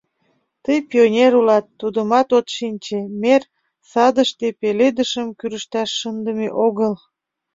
Тый 0.63 0.79
пионер 0.89 1.31
улат, 1.39 1.65
тудымат 1.79 2.29
от 2.37 2.47
шинче: 2.55 2.99
мер 3.21 3.41
садыште 3.91 4.47
пеледышым 4.59 5.27
кӱрышташ 5.39 5.89
шындыме 5.99 6.47
огыл. 6.65 6.93